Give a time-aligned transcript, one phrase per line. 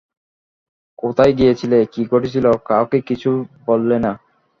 [0.99, 4.11] কোথায় গিয়েছিল, কী ঘটেছিল, কাউকে কিছুই বললে না।